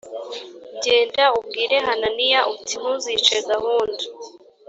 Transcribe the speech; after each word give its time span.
genda 0.83 1.25
ubwire 1.39 1.75
hananiya 1.87 2.41
uti 2.53 2.73
ntuzice 2.81 3.35
gahunda 3.49 4.03